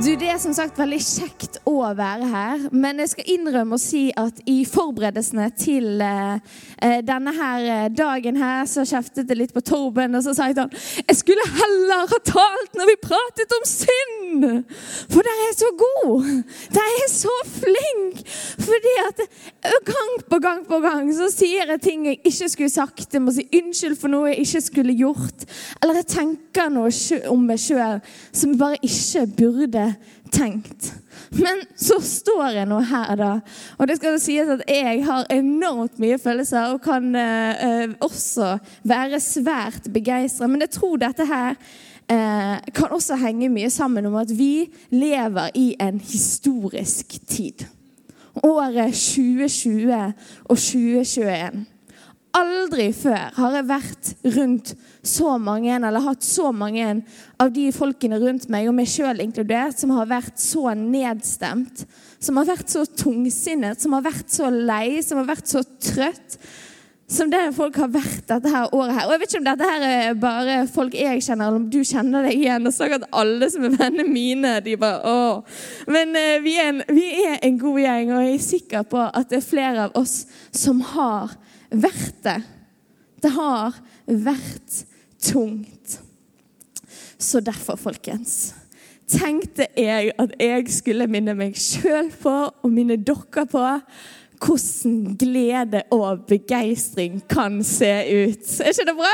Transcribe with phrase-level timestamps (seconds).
[0.00, 3.80] Du, Det er som sagt veldig kjekt å være her, men jeg skal innrømme å
[3.80, 6.38] si at i forberedelsene til uh,
[7.04, 10.56] denne her eh, dagen her, så kjeftet jeg litt på Torben, og så sa jeg
[10.56, 14.46] til han Jeg skulle heller ha talt når vi pratet om synd!
[15.12, 16.30] For der er så god!
[16.78, 18.24] Der er så flink!
[18.64, 19.22] Fordi at
[19.84, 23.08] gang på gang på gang så sier jeg ting jeg ikke skulle sagt.
[23.12, 25.44] Jeg må si unnskyld for noe jeg ikke skulle gjort.
[25.82, 26.92] Eller jeg tenker noe
[27.28, 28.00] om meg sjøl
[28.32, 29.89] som jeg bare ikke burde
[30.32, 30.92] tenkt.
[31.30, 33.30] Men så står jeg nå her, da.
[33.78, 38.56] Og det skal sies at jeg har enormt mye følelser og kan eh, også
[38.88, 40.48] være svært begeistra.
[40.50, 41.54] Men jeg tror dette her
[42.10, 47.66] eh, kan også henge mye sammen om at vi lever i en historisk tid.
[48.42, 49.92] Året 2020
[50.44, 51.66] og 2021.
[52.36, 56.86] Aldri før har jeg vært rundt så mange, eller hatt så mange
[57.40, 61.84] av de folkene rundt meg, og meg sjøl inkludert, som har vært så nedstemt,
[62.22, 66.38] som har vært så tungsinnet, som har vært så lei, som har vært så trøtt.
[67.10, 69.08] Som det folk har vært dette her året her.
[69.08, 71.80] Og jeg vet ikke om dette her er bare folk jeg kjenner, eller om du
[71.82, 72.68] kjenner deg igjen.
[72.70, 75.64] Og sikkert alle som er vennene mine, de bare åh.
[75.90, 79.02] Men uh, vi, er en, vi er en god gjeng, og jeg er sikker på
[79.08, 80.20] at det er flere av oss
[80.54, 81.34] som har
[81.70, 82.38] vært det.
[83.20, 83.76] Det har
[84.06, 84.84] vært
[85.22, 85.98] tungt.
[87.20, 88.54] Så derfor, folkens,
[89.10, 93.66] tenkte jeg at jeg skulle minne meg sjøl på og minne dere på
[94.40, 98.46] hvordan glede og begeistring kan se ut.
[98.64, 99.12] Er ikke det bra?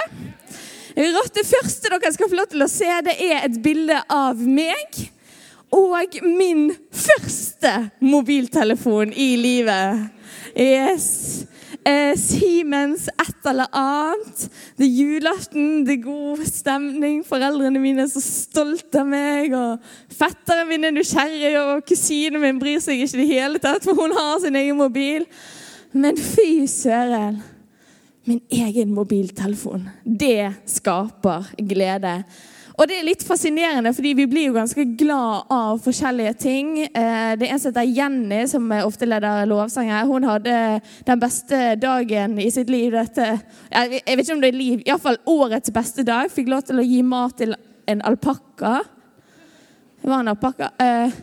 [0.95, 5.03] Det første dere skal få lov til å se, det er et bilde av meg
[5.75, 7.73] og min første
[8.07, 10.07] mobiltelefon i livet.
[10.55, 11.45] Yes
[11.87, 14.47] eh, Siemens et eller annet.
[14.77, 17.21] Det er julaften, det er god stemning.
[17.27, 19.55] Foreldrene mine er så stolte av meg.
[19.57, 23.99] Og fetteren min er nysgjerrig, og kusinen min bryr seg ikke det hele tatt, for
[23.99, 25.29] hun har sin egen mobil.
[25.97, 27.41] Men fy søren.
[28.27, 29.87] Min egen mobiltelefon.
[30.03, 32.19] Det skaper glede.
[32.77, 36.75] Og det er litt fascinerende, fordi vi blir jo ganske glad av forskjellige ting.
[36.85, 40.05] Eh, det er en som heter Jenny, som ofte leder lovsang her.
[40.05, 40.57] Hun hadde
[41.09, 42.93] den beste dagen i sitt liv.
[42.93, 43.31] Dette,
[43.73, 46.29] jeg vet ikke om det er liv, iallfall årets beste dag.
[46.33, 47.57] Fikk lov til å gi mat til
[47.89, 48.75] en alpakka.
[50.03, 50.71] Det var en alpakka.
[50.85, 51.17] Eh,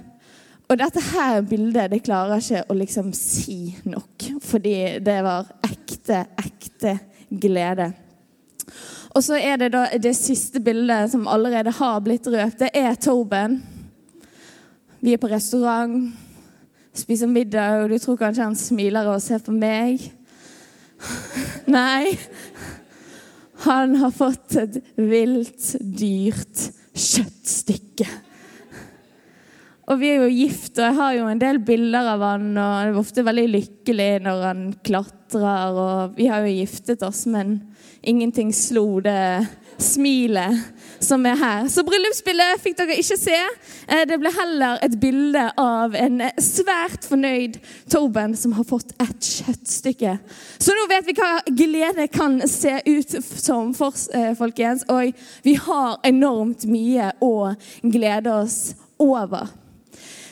[0.74, 6.24] og dette her bildet det klarer ikke å liksom si nok, fordi det var ekte,
[6.42, 6.98] ekte
[7.30, 7.92] glede.
[9.14, 12.64] Og så er det da det siste bildet som allerede har blitt røpt.
[12.64, 13.60] Det er Torben.
[15.04, 16.10] Vi er på restaurant,
[16.98, 20.02] spiser middag, og du tror kanskje han smiler og ser på meg.
[21.78, 22.16] Nei.
[23.68, 28.08] Han har fått et vilt, dyrt kjøttstykke.
[29.92, 32.74] Og vi er jo gift, og jeg har jo en del bilder av han, og
[32.78, 37.58] han er ofte veldig lykkelig når han klatrer, og vi har jo giftet oss, men
[38.04, 39.48] ingenting slo det
[39.78, 40.60] smilet
[41.04, 41.68] som er her.
[41.68, 43.40] Så bryllupsbildet fikk dere ikke se.
[43.88, 47.58] Eh, det ble heller et bilde av en svært fornøyd
[47.92, 50.18] Torben som har fått et kjøttstykke.
[50.62, 53.98] Så nå vet vi hva glede kan se ut som, for,
[54.40, 54.86] folkens.
[54.92, 55.12] Og
[55.44, 57.54] vi har enormt mye å
[57.84, 59.52] glede oss over.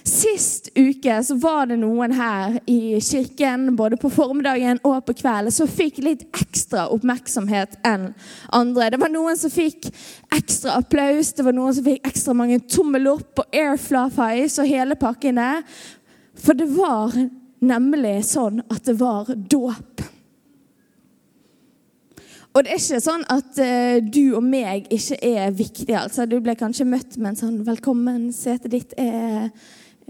[0.03, 5.53] Sist uke så var det noen her i kirken både på formiddagen og på kvelden
[5.53, 8.09] som fikk litt ekstra oppmerksomhet enn
[8.49, 8.89] andre.
[8.93, 9.91] Det var noen som fikk
[10.33, 14.97] ekstra applaus, det var noen som fikk ekstra mange tommel opp og airflafies og hele
[14.97, 15.61] pakken der.
[16.41, 17.13] For det var
[17.61, 20.01] nemlig sånn at det var dåp.
[22.51, 25.95] Og det er ikke sånn at uh, du og meg ikke er viktige.
[26.01, 26.25] altså.
[26.27, 29.53] Du ble kanskje møtt med en sånn 'velkommen, setet ditt er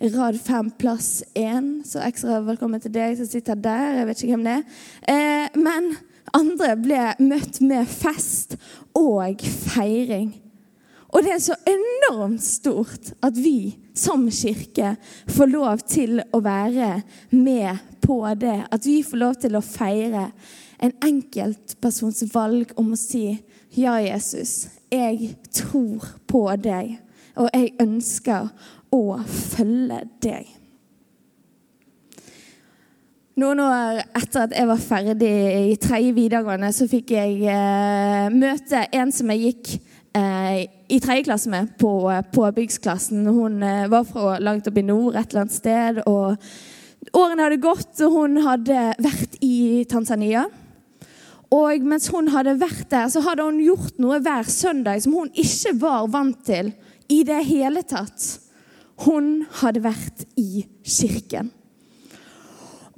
[0.10, 1.82] rad fem, plass én.
[1.86, 4.00] Så ekstra velkommen til deg som sitter der.
[4.00, 4.80] Jeg vet ikke hvem det er.
[5.14, 5.92] Eh, men
[6.34, 8.58] andre ble møtt med fest
[8.98, 10.32] og feiring.
[11.12, 14.96] Og det er så enormt stort at vi som kirke
[15.30, 16.92] får lov til å være
[17.36, 18.62] med på det.
[18.72, 20.30] At vi får lov til å feire
[20.82, 23.36] en enkeltpersons valg om å si
[23.76, 26.98] ja, Jesus, jeg tror på deg,
[27.42, 28.50] og jeg ønsker
[28.94, 30.58] å følge deg.
[33.40, 35.32] Noen år etter at jeg var ferdig
[35.72, 39.72] i tredje videregående, så fikk jeg eh, møte en som jeg gikk
[40.20, 41.94] eh, i tredje klasse med på
[42.36, 43.24] påbyggsklassen.
[43.26, 46.02] Hun eh, var fra langt opp i nord et eller annet sted.
[46.12, 46.36] og
[47.18, 50.46] Årene hadde gått, og hun hadde vært i Tanzania.
[51.52, 55.32] Og mens hun hadde vært der, så hadde hun gjort noe hver søndag som hun
[55.34, 56.76] ikke var vant til
[57.12, 58.28] i det hele tatt.
[59.06, 61.52] Hun hadde vært i kirken.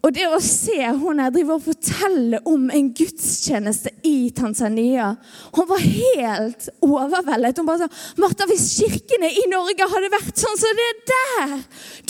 [0.04, 5.14] Og det å se hun her drive og fortelle om en gudstjeneste i Tanzania
[5.56, 7.62] Hun var helt overveldet.
[7.62, 11.54] Hun bare sa Martha, hvis kirkene i Norge hadde vært sånn som det der,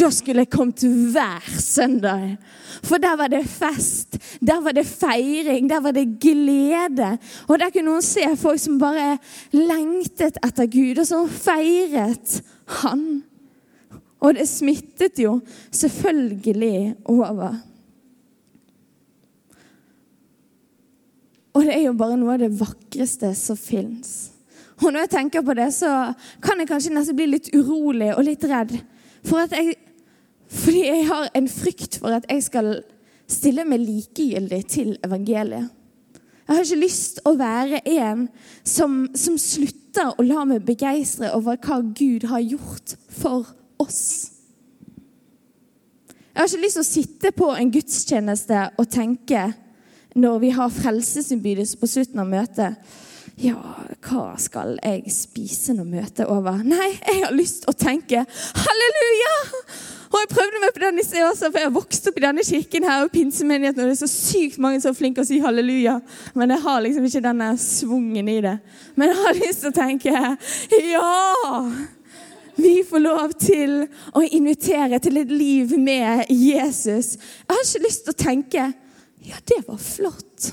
[0.01, 0.81] da skulle jeg kommet
[1.13, 2.31] hver søndag.
[2.81, 7.11] For der var det fest, der var det feiring, der var det glede.
[7.45, 9.19] Og der kunne hun se folk som bare
[9.53, 12.39] lengtet etter Gud, og som feiret
[12.81, 13.21] Han.
[14.23, 15.37] Og det smittet jo
[15.75, 17.61] selvfølgelig over.
[21.53, 24.33] Og det er jo bare noe av det vakreste som fins.
[24.81, 26.13] Og når jeg tenker på det, så
[26.43, 28.73] kan jeg kanskje nesten bli litt urolig og litt redd.
[29.23, 29.77] For jeg,
[30.49, 32.73] fordi jeg har en frykt for at jeg skal
[33.29, 35.69] stille meg likegyldig til evangeliet.
[36.43, 38.25] Jeg har ikke lyst å være en
[38.67, 43.47] som, som slutter å la meg begeistre over hva Gud har gjort for
[43.79, 44.03] oss.
[46.33, 49.45] Jeg har ikke lyst til å sitte på en gudstjeneste og tenke
[50.13, 52.99] når vi har frelsesinnbydelse på slutten av møtet
[53.41, 53.57] Ja,
[54.05, 56.59] hva skal jeg spise når møtet er over?
[56.61, 59.33] Nei, jeg har lyst til å tenke halleluja!
[60.13, 62.21] Og jeg prøvde meg på den i sted også, for jeg har vokst opp i
[62.21, 65.25] denne kirken her og pinsemenigheten, og det er så sykt mange som er flinke å
[65.25, 65.95] si halleluja.
[66.37, 68.53] Men jeg har liksom ikke denne svungen i det.
[68.93, 70.13] Men jeg har lyst til å tenke
[70.93, 71.65] ja!
[72.53, 73.79] Vi får lov til
[74.13, 77.15] å invitere til et liv med Jesus.
[77.17, 78.67] Jeg har ikke lyst til å tenke
[79.23, 80.51] ja, det var flott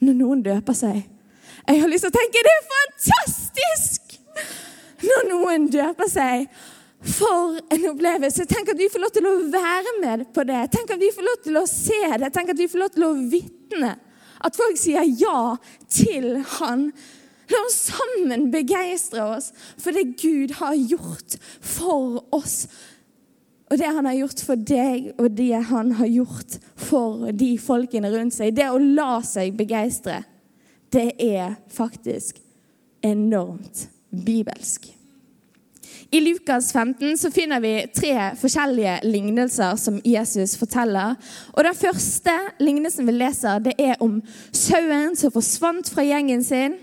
[0.00, 1.00] når noen døper seg.
[1.68, 4.16] Jeg har lyst til å tenke det er fantastisk
[5.04, 6.50] når noen døper seg.
[7.00, 8.44] For en opplevelse.
[8.44, 10.66] Tenk at vi får lov til å være med på det.
[10.74, 12.28] Tenk at vi får lov til å se det.
[12.34, 13.94] Tenk at vi får lov til å vitne.
[14.44, 15.56] At folk sier ja
[15.88, 16.90] til Han.
[17.50, 19.48] La oss sammen begeistre oss
[19.80, 22.66] for det Gud har gjort for oss.
[23.70, 28.10] Og det han har gjort for deg, og det han har gjort for de folkene
[28.10, 30.24] rundt seg, det å la seg begeistre,
[30.90, 32.40] det er faktisk
[33.06, 34.90] enormt bibelsk.
[36.10, 41.14] I Lukas 15 så finner vi tre forskjellige lignelser som Jesus forteller.
[41.54, 44.18] Og Den første lignelsen vi leser, det er om
[44.50, 46.74] sauen som forsvant fra gjengen sin,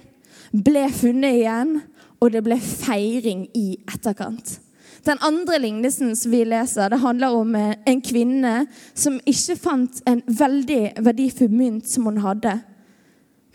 [0.55, 1.81] ble funnet igjen,
[2.23, 4.61] og det ble feiring i etterkant.
[5.07, 8.53] Den andre lignelsen som vi leser, det handler om eh, en kvinne
[8.91, 12.57] som ikke fant en veldig verdifull mynt som hun hadde,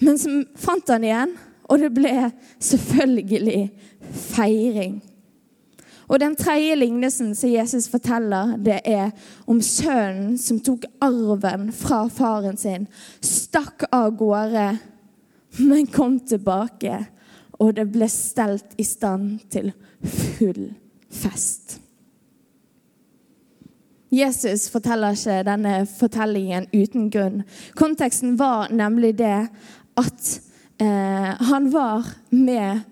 [0.01, 1.35] men som fant den igjen.
[1.69, 3.69] Og det ble selvfølgelig
[4.33, 4.97] feiring.
[6.09, 9.13] Og Den tredje lignelsen som Jesus forteller, det er
[9.49, 12.89] om sønnen som tok arven fra faren sin,
[13.25, 14.67] stakk av gårde,
[15.63, 16.99] men kom tilbake,
[17.61, 19.73] og det ble stelt i stand til
[20.03, 20.73] full
[21.12, 21.79] fest.
[24.12, 27.43] Jesus forteller ikke denne fortellingen uten grunn.
[27.79, 29.46] Konteksten var nemlig det
[29.96, 30.32] at
[30.82, 32.82] eh, han var med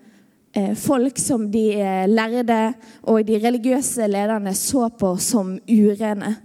[0.57, 6.35] eh, folk som de eh, lærde og de religiøse lederne så på som urene.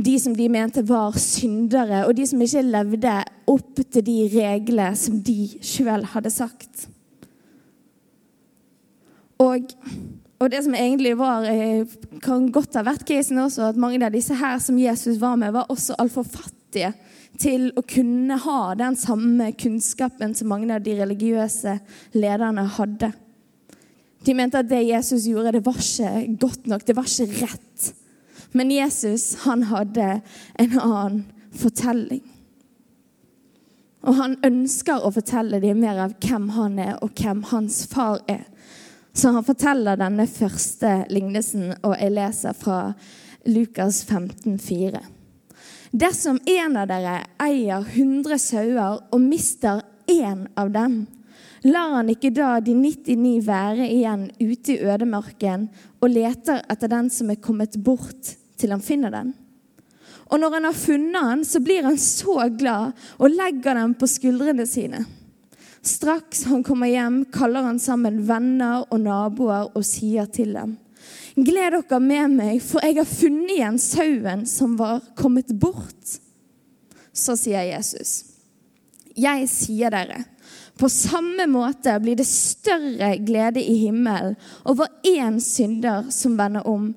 [0.00, 3.16] De som de mente var syndere, og de som ikke levde
[3.52, 6.88] opp til de reglene som de sjøl hadde sagt.
[9.40, 9.70] Og
[10.40, 11.86] og det som egentlig var, eh,
[12.22, 15.52] kan godt ha vært casen også, at mange av disse her som Jesus var med,
[15.52, 16.94] var også altfor fattige
[17.38, 21.78] til å kunne ha den samme kunnskapen som mange av de religiøse
[22.14, 23.12] lederne hadde.
[24.24, 27.92] De mente at det Jesus gjorde, det var ikke godt nok, det var ikke rett.
[28.52, 30.20] Men Jesus, han hadde
[30.58, 31.24] en annen
[31.56, 32.22] fortelling.
[34.08, 38.22] Og han ønsker å fortelle dem mer av hvem han er, og hvem hans far
[38.28, 38.46] er.
[39.12, 42.82] Så han forteller denne første lignelsen, og jeg leser fra
[43.48, 45.00] Lukas 15, 15,4.
[45.90, 51.00] Dersom en av dere eier 100 sauer og mister én av dem,
[51.66, 55.66] lar han ikke da de 99 være igjen ute i ødemarken
[55.98, 59.32] og leter etter den som er kommet bort, til han finner den?
[60.30, 64.06] Og når han har funnet den, så blir han så glad og legger den på
[64.06, 65.02] skuldrene sine.
[65.82, 70.76] Straks han kommer hjem, kaller han sammen venner og naboer og sier til dem.:
[71.36, 76.18] Gled dere med meg, for jeg har funnet igjen sauen som var kommet bort.
[77.12, 78.24] Så sier Jesus,
[79.16, 80.24] jeg sier dere,
[80.80, 86.94] på samme måte blir det større glede i himmelen over én synder som vender om,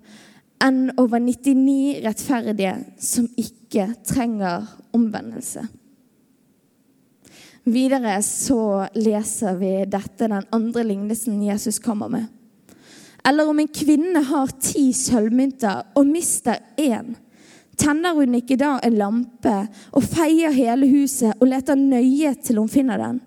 [0.63, 5.65] enn over 99 rettferdige som ikke trenger omvendelse.
[7.63, 12.25] Videre så leser vi dette, den andre lignelsen Jesus kommer med.
[13.23, 17.13] Eller om en kvinne har ti sølvmynter og mister én,
[17.79, 19.53] tenner hun ikke da en lampe
[19.95, 23.21] og feier hele huset og leter nøye til hun finner den?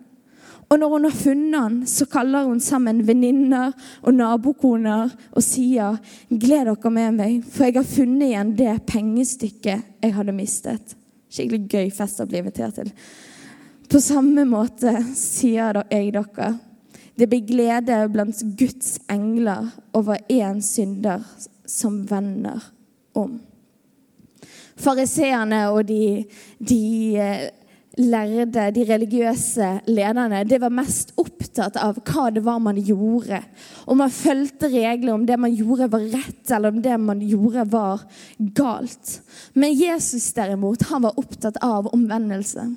[0.66, 5.97] Og når hun har funnet den, så kaller hun sammen venninner og nabokoner og sier,
[6.28, 10.97] 'Gled dere med meg, for jeg har funnet igjen det pengestykket jeg hadde mistet.'
[11.31, 12.93] Skikkelig gøy fest å bli invitert til.
[13.88, 16.55] På samme måte sier jeg dere,
[17.16, 21.23] det blir glede blant Guds engler over én synder
[21.66, 22.61] som vender
[23.16, 23.38] om.
[24.76, 26.26] Fariseerne og de,
[26.61, 26.83] de
[27.16, 27.47] eh,
[27.97, 33.40] lærde, de religiøse lederne, det var mest opptatt av hva det var man gjorde.
[33.88, 37.64] Om man fulgte regler, om det man gjorde var rett, eller om det man gjorde
[37.73, 38.05] var
[38.38, 39.21] galt.
[39.55, 42.69] Men Jesus derimot, han var opptatt av omvendelse.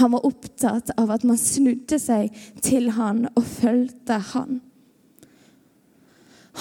[0.00, 2.34] Han var opptatt av at man snudde seg
[2.64, 4.58] til han og fulgte han.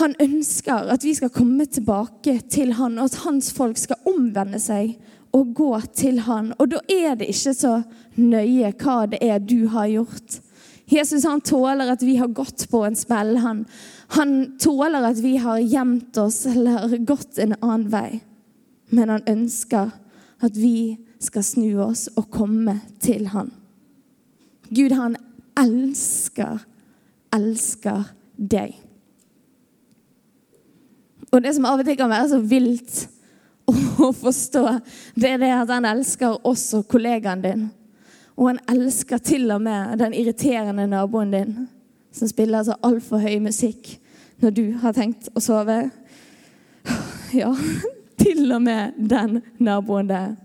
[0.01, 4.61] Han ønsker at vi skal komme tilbake til han, og at hans folk skal omvende
[4.61, 4.95] seg
[5.33, 6.51] og gå til han.
[6.57, 7.75] Og da er det ikke så
[8.17, 10.39] nøye hva det er du har gjort.
[10.89, 13.37] Jesus han tåler at vi har gått på en smell.
[13.41, 13.63] Han,
[14.17, 18.21] han tåler at vi har gjemt oss eller gått en annen vei.
[18.93, 19.93] Men han ønsker
[20.43, 23.51] at vi skal snu oss og komme til han.
[24.73, 25.15] Gud, han
[25.59, 26.63] elsker,
[27.33, 28.75] elsker deg.
[31.33, 33.05] Og det som av og til kan være så vilt
[33.69, 34.65] å forstå,
[35.15, 37.63] det er det at han elsker også kollegaen din.
[38.35, 41.55] Og han elsker til og med den irriterende naboen din
[42.13, 43.95] som spiller så altfor høy musikk
[44.41, 45.85] når du har tenkt å sove.
[47.33, 47.49] Ja,
[48.33, 50.35] til og med den naboen der.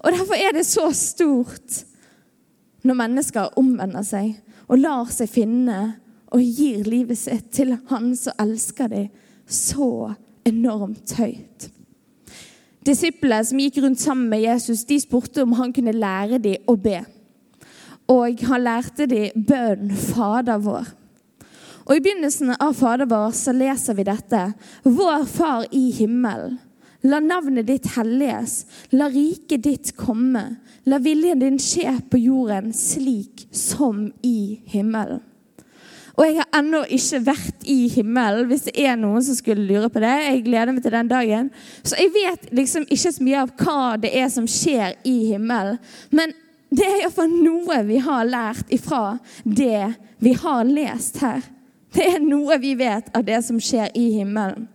[0.00, 1.84] Og Derfor er det så stort
[2.84, 4.34] når mennesker omvender seg
[4.68, 5.78] og lar seg finne
[6.34, 9.08] og gir livet sitt til Han som elsker dem
[9.46, 10.14] så
[10.44, 11.70] enormt høyt.
[12.84, 16.76] Disiplene som gikk rundt sammen med Jesus, de spurte om han kunne lære dem å
[16.76, 16.98] be.
[18.12, 20.90] Og han lærte dem bønnen Fader vår.
[21.84, 24.42] Og I begynnelsen av Fader vår så leser vi dette.
[24.84, 26.58] Vår Far i himmelen.
[27.04, 28.64] La navnet ditt helliges.
[28.96, 30.44] La riket ditt komme.
[30.88, 35.22] La viljen din skje på jorden slik som i himmelen.
[36.14, 39.88] Og jeg har ennå ikke vært i himmelen, hvis det er noen som skulle lure
[39.90, 40.12] på det.
[40.28, 41.48] Jeg gleder meg til den dagen.
[41.82, 45.80] Så jeg vet liksom ikke så mye av hva det er som skjer i himmelen.
[46.14, 46.36] Men
[46.74, 49.90] det er iallfall noe vi har lært ifra det
[50.22, 51.42] vi har lest her.
[51.94, 54.68] Det er noe vi vet av det som skjer i himmelen.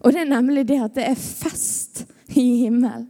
[0.00, 3.08] Og det er nemlig det at det er fest i himmelen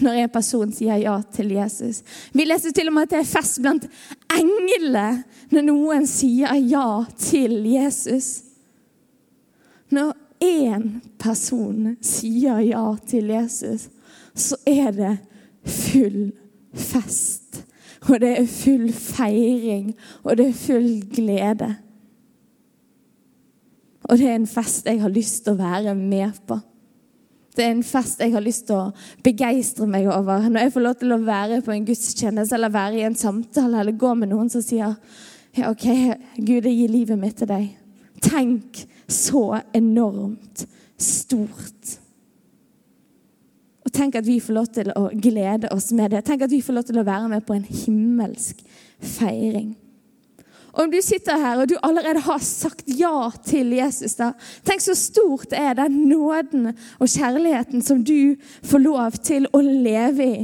[0.00, 2.00] når en person sier ja til Jesus.
[2.32, 3.88] Vi leser til og med at det er fest blant
[4.32, 8.30] englene når noen sier ja til Jesus.
[9.92, 10.86] Når én
[11.20, 13.90] person sier ja til Jesus,
[14.34, 15.12] så er det
[15.68, 16.32] full
[16.72, 17.62] fest.
[18.08, 19.92] Og det er full feiring,
[20.24, 21.68] og det er full glede.
[24.12, 26.58] Og det er en fest jeg har lyst til å være med på.
[27.56, 28.92] Det er en fest jeg har lyst til å
[29.24, 30.44] begeistre meg over.
[30.48, 33.80] Når jeg får lov til å være på en gudstjeneste eller være i en samtale
[33.80, 34.94] eller gå med noen som sier
[35.52, 35.84] ja, OK,
[36.38, 37.66] Gud, jeg gir livet mitt til deg.
[38.24, 40.64] Tenk så enormt
[40.96, 41.98] stort.
[43.82, 46.22] Og tenk at vi får lov til å glede oss med det.
[46.24, 48.64] Tenk at vi får lov til å være med på en himmelsk
[49.18, 49.74] feiring.
[50.72, 54.30] Om du sitter her og du allerede har sagt ja til Jesus, da,
[54.64, 60.28] tenk så stort er den nåden og kjærligheten som du får lov til å leve
[60.28, 60.40] i.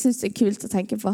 [0.00, 1.12] Syns det er kult å tenke på.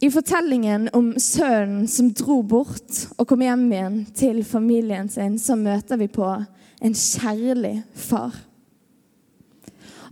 [0.00, 5.58] I fortellingen om sønnen som dro bort og kom hjem igjen til familien sin, så
[5.58, 6.28] møter vi på
[6.80, 8.47] en kjærlig far.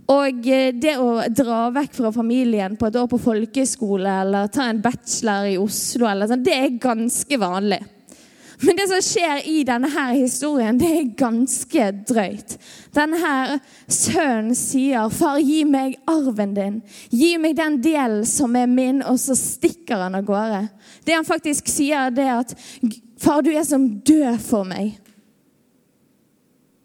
[0.07, 4.69] Og eh, det å dra vekk fra familien på et år på folkeskole eller ta
[4.69, 7.81] en bachelor i Oslo, sånt, det er ganske vanlig.
[8.57, 12.55] Men det som skjer i denne her historien, det er ganske drøyt.
[12.95, 13.51] Denne her
[13.85, 16.79] sønnen sier, 'Far, gi meg arven din.
[17.11, 20.69] Gi meg den delen som er min.' Og så stikker han av gårde.
[21.05, 22.55] Det han faktisk sier, det er at
[23.19, 24.97] 'Far, du er som død for meg'.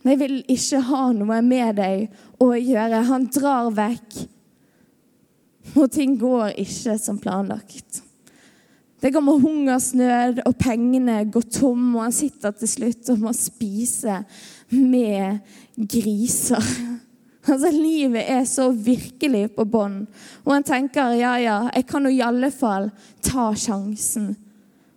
[0.02, 2.08] Men Jeg vil ikke ha noe med deg
[2.42, 3.02] å gjøre.
[3.08, 4.22] Han drar vekk.
[5.76, 8.02] Og ting går ikke som planlagt.
[9.02, 14.22] Det kommer hungersnød, og pengene går tom, og han sitter til slutt og må spise
[14.70, 15.40] med
[15.76, 16.62] griser.
[17.42, 20.04] Altså, Livet er så virkelig på bånn.
[20.44, 22.86] Og han tenker ja, ja, jeg kan jo i alle fall
[23.18, 24.28] ta sjansen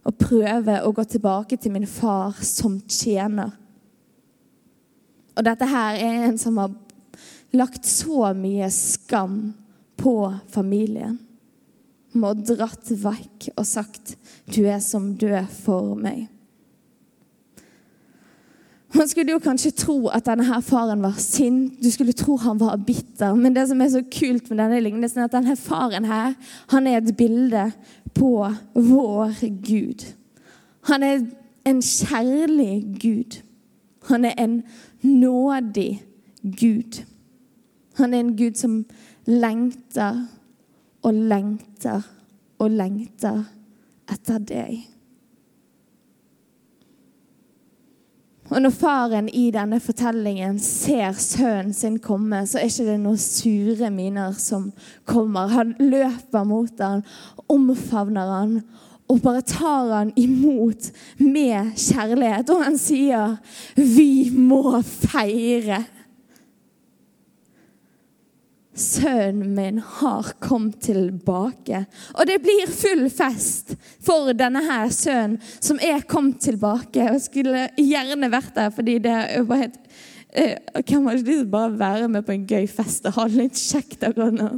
[0.05, 3.49] og prøve å gå tilbake til min far som tjener.
[5.33, 6.77] Og dette her er en som har
[7.59, 9.53] lagt så mye skam
[9.99, 10.15] på
[10.51, 11.17] familien.
[12.15, 14.15] Må dratt vekk og sagt
[14.47, 16.27] 'du er som død for meg'.
[18.95, 21.83] Man skulle jo kanskje tro at denne her faren var sint.
[21.83, 23.33] Du skulle tro han var bitter.
[23.35, 26.33] Men det som er så kult med denne lignelsen, er at denne faren her,
[26.71, 27.71] han er et bilde
[28.13, 29.33] på vår
[29.67, 30.05] Gud.
[30.87, 31.25] Han er
[31.65, 33.41] en kjærlig Gud.
[34.07, 34.63] Han er en
[35.01, 36.03] nådig
[36.43, 37.03] Gud.
[37.99, 38.81] Han er en Gud som
[39.25, 40.25] lengter
[41.05, 42.03] og lengter
[42.59, 43.43] og lengter
[44.11, 44.83] etter deg.
[48.53, 53.21] Og når faren i denne fortellingen ser sønnen sin komme, så er ikke det noen
[53.21, 54.69] sure miner som
[55.09, 55.49] kommer.
[55.49, 57.01] Han løper mot ham,
[57.49, 58.59] omfavner han
[59.05, 60.89] og bare tar han imot
[61.21, 62.49] med kjærlighet.
[62.49, 63.35] Og han sier,
[63.75, 65.83] 'Vi må feire'.
[68.75, 71.85] Sønnen min har kommet tilbake.
[72.15, 77.07] Og det blir full fest for denne her sønnen som er kommet tilbake.
[77.13, 79.81] Og skulle gjerne vært der, fordi det er bare helt
[80.83, 84.01] Kan har ikke bare være med på en gøy fest og ha det litt kjekt
[84.03, 84.49] akkurat nå?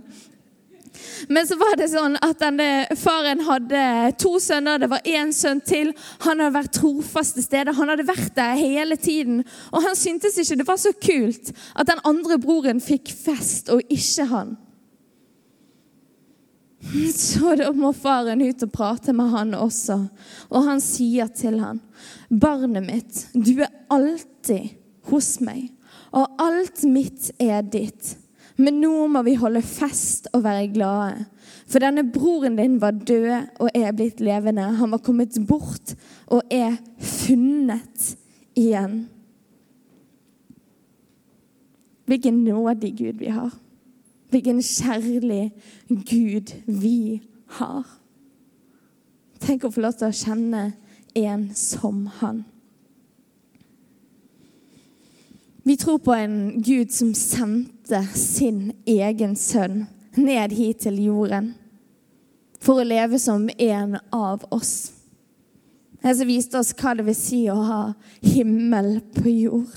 [1.29, 3.81] Men så var det sånn at denne faren hadde
[4.21, 4.81] to sønner.
[4.81, 5.93] Det var én sønn til.
[6.25, 7.75] Han hadde vært trofast til stede.
[7.77, 9.43] Han hadde vært der hele tiden.
[9.71, 13.83] Og han syntes ikke det var så kult at den andre broren fikk fest, og
[13.93, 14.55] ikke han.
[17.15, 19.97] Så da må faren ut og prate med han også.
[20.51, 21.81] Og han sier til han,
[22.29, 24.77] 'Barnet mitt, du er alltid
[25.09, 25.71] hos meg,
[26.11, 28.15] og alt mitt er ditt.'
[28.57, 31.25] Men nå må vi holde fest og være glade.
[31.69, 34.65] For denne broren din var død og er blitt levende.
[34.79, 35.93] Han var kommet bort
[36.25, 38.15] og er funnet
[38.57, 39.05] igjen.
[42.07, 43.53] Hvilken nådig Gud vi har.
[44.31, 45.51] Hvilken kjærlig
[45.89, 47.21] Gud vi
[47.59, 47.85] har.
[49.43, 50.63] Tenk å få lov til å kjenne
[51.15, 52.45] en som han.
[55.67, 59.81] Vi tror på en Gud som sendte sin egen sønn
[60.15, 61.49] ned hit til jorden
[62.63, 64.93] for å leve som en av oss.
[65.99, 67.81] Det som viste oss hva det vil si å ha
[68.23, 69.73] himmel på jord.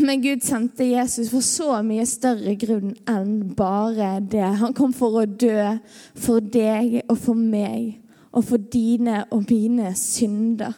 [0.00, 4.46] Men Gud sendte Jesus for så mye større grunn enn bare det.
[4.62, 5.74] Han kom for å dø
[6.16, 8.00] for deg og for meg
[8.32, 10.72] og for dine og mine synder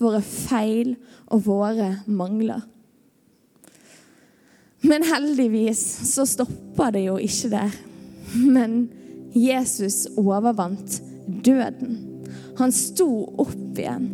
[0.00, 0.94] våre feil
[1.32, 2.62] og våre mangler.
[4.82, 7.76] Men heldigvis så stoppa det jo ikke der.
[8.34, 8.88] Men
[9.36, 10.98] Jesus overvant
[11.44, 12.00] døden.
[12.58, 13.08] Han sto
[13.40, 14.10] opp igjen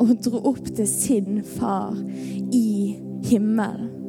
[0.00, 1.96] og dro opp til sin far
[2.56, 2.96] i
[3.28, 3.99] himmelen.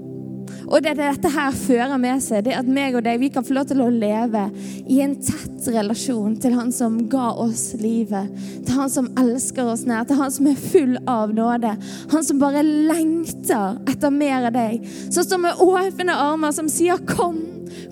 [0.68, 3.56] Og det dette her fører med seg, det at meg og deg vi kan få
[3.58, 4.48] lov til å leve
[4.88, 8.32] i en tett relasjon til Han som ga oss livet.
[8.66, 10.06] Til Han som elsker oss nær.
[10.10, 11.76] Til Han som er full av nåde.
[12.14, 14.88] Han som bare lengter etter mer av deg.
[15.10, 17.38] Som står med åpne armer, som sier 'Kom,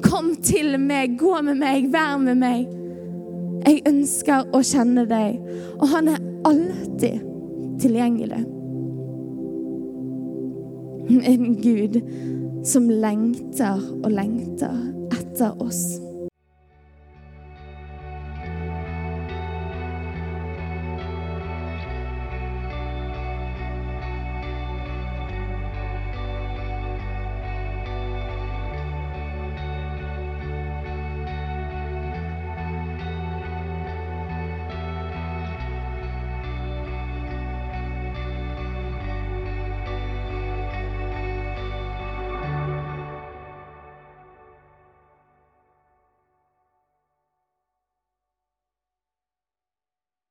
[0.02, 1.18] kom til meg.
[1.20, 1.92] Gå med meg.
[1.92, 2.68] Vær med meg'.
[3.68, 5.40] Jeg ønsker å kjenne deg.
[5.80, 7.20] Og han er alltid
[7.80, 8.46] tilgjengelig.
[11.10, 12.02] En Gud
[12.70, 14.76] som lengter og lengter
[15.16, 16.09] etter oss.